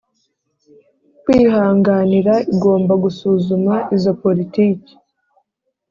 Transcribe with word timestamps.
kwihanganira 1.23 2.33
Igomba 2.53 2.93
gusuzuma 3.03 3.73
izo 3.95 4.11
politiki 4.23 4.93